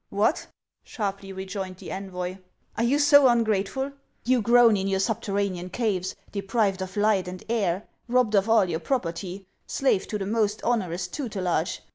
"What!" 0.23 0.47
sharply 0.83 1.31
rejoined 1.31 1.77
the 1.77 1.91
envoy;" 1.91 2.37
are 2.75 2.83
you 2.83 2.97
so 2.97 3.27
un 3.27 3.43
grateful? 3.43 3.91
You 4.23 4.41
groan 4.41 4.75
in 4.75 4.87
your 4.87 4.99
subterranean 4.99 5.69
caves, 5.69 6.15
deprived 6.31 6.81
of 6.81 6.97
light 6.97 7.27
and 7.27 7.43
air, 7.47 7.87
robbed 8.07 8.33
of 8.33 8.49
all 8.49 8.65
your 8.67 8.79
property, 8.79 9.45
slaves 9.67 10.07
to 10.07 10.17
the 10.17 10.25
most 10.25 10.59
onerous 10.63 11.07
tutelage 11.07 11.83